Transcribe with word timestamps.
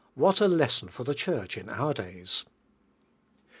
What 0.15 0.41
a. 0.41 0.47
lesson 0.47 0.87
for 0.89 1.03
I 1.07 1.13
he 1.13 1.13
Church 1.13 1.57
in 1.59 1.69
our 1.69 1.93
days. 1.93 2.43